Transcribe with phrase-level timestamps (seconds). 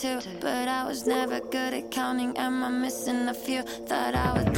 [0.00, 2.36] But I was never good at counting.
[2.36, 3.62] Am I missing a few?
[3.62, 4.57] Thought I was.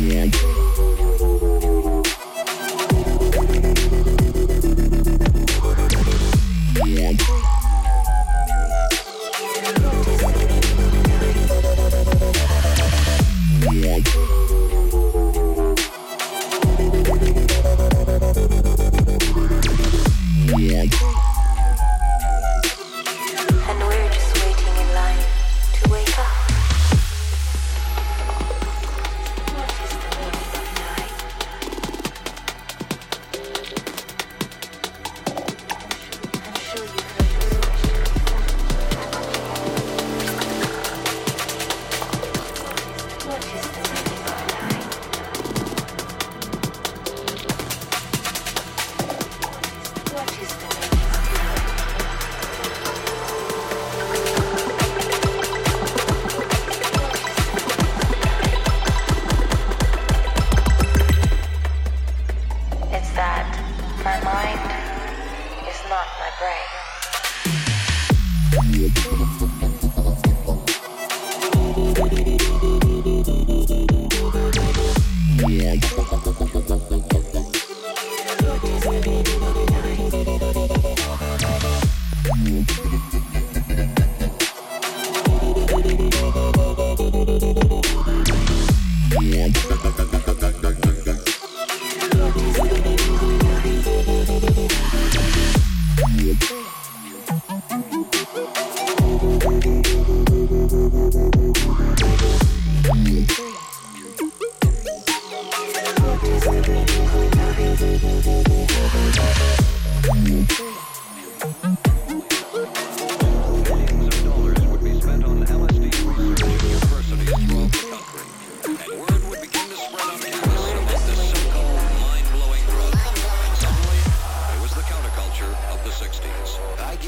[0.00, 0.71] Yeah.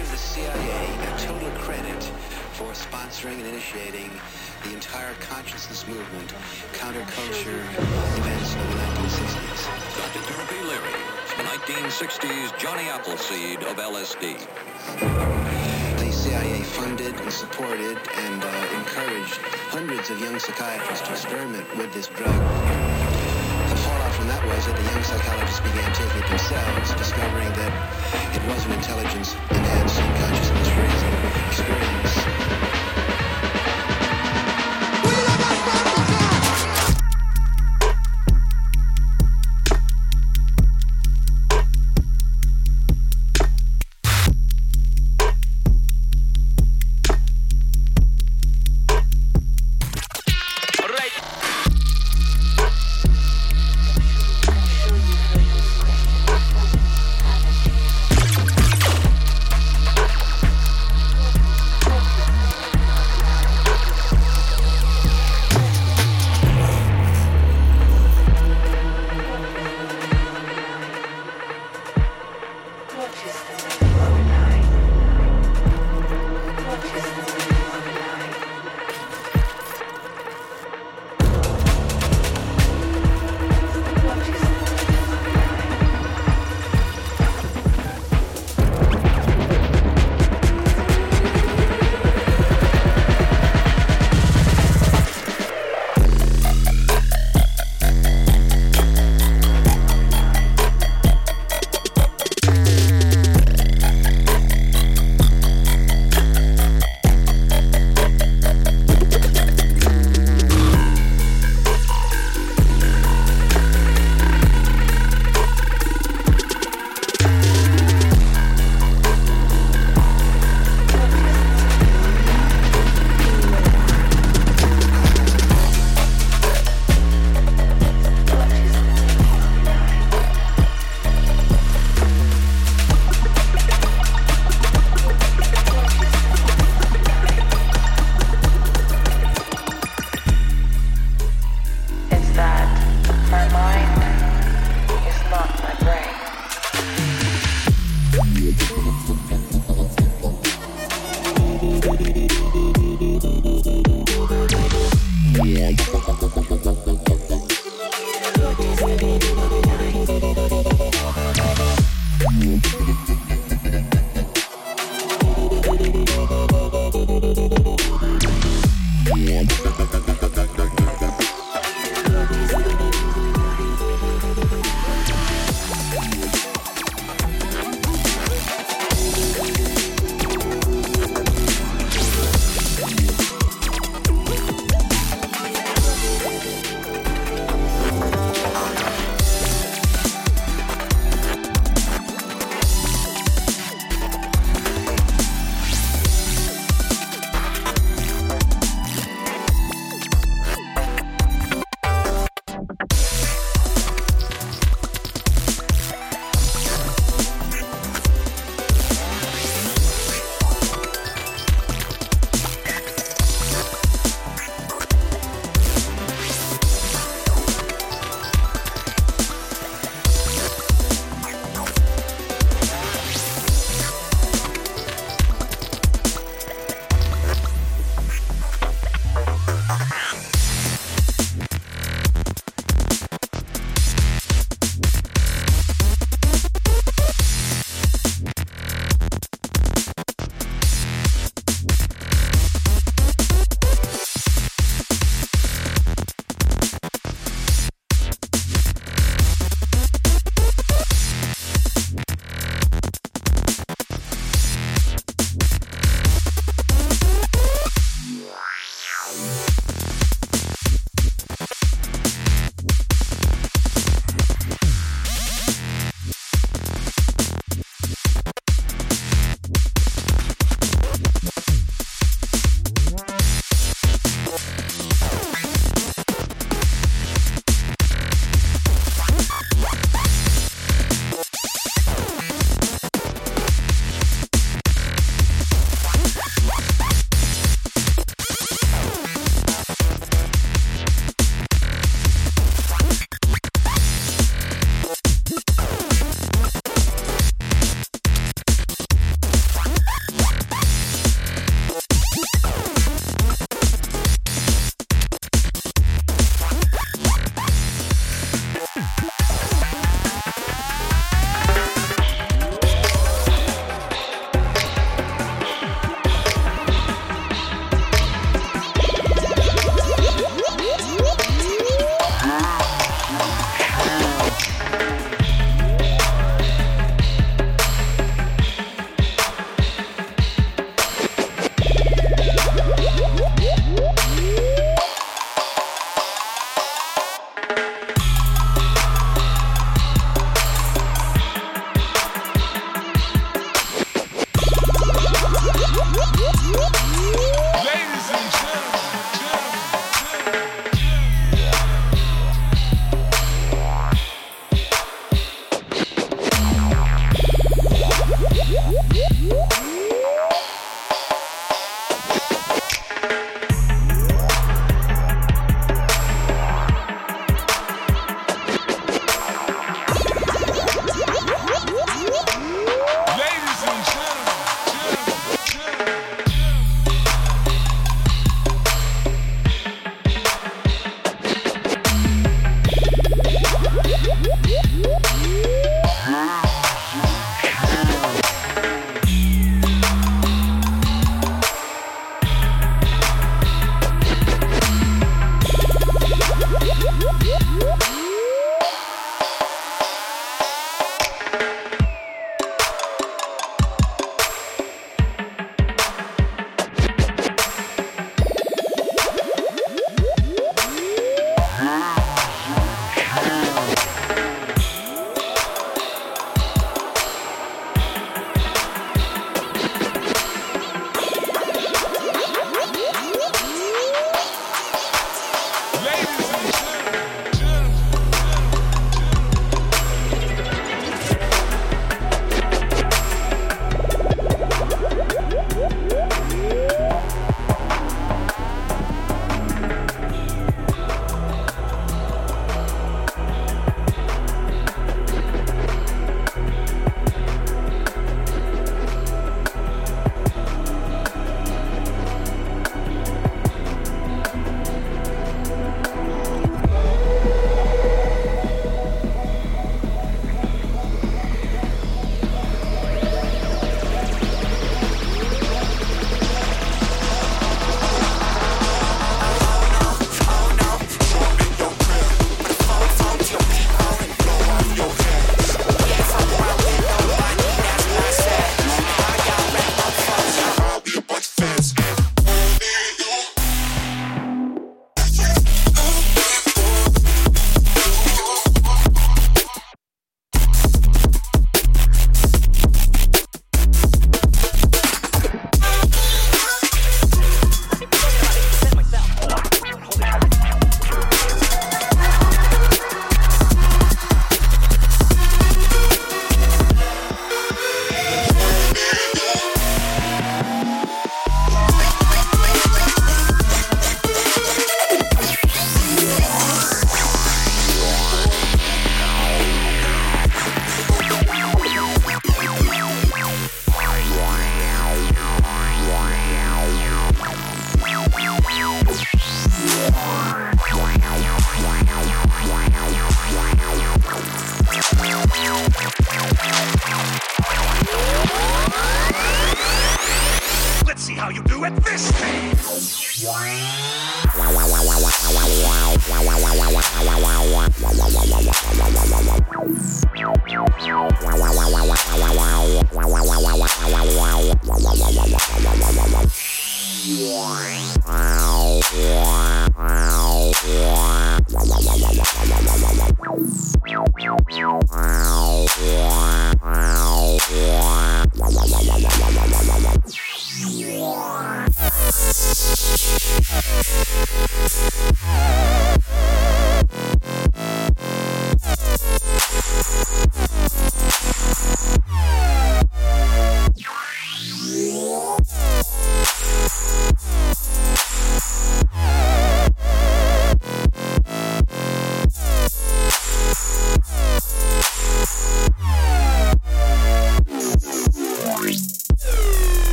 [0.00, 0.80] give the CIA
[1.12, 2.02] a total credit
[2.56, 4.10] for sponsoring and initiating
[4.64, 6.32] the entire consciousness movement,
[6.72, 7.60] counterculture
[8.16, 9.60] events of the 1960s.
[10.00, 10.22] Dr.
[10.26, 10.96] Timothy Leary,
[11.36, 14.40] the 1960s Johnny Appleseed of LSD.
[15.98, 19.36] The CIA funded and supported and uh, encouraged
[19.68, 22.89] hundreds of young psychiatrists to experiment with this drug
[24.60, 30.49] shows that the young psychologists began taking it themselves, discovering that it wasn't intelligence-enhancing consciousness.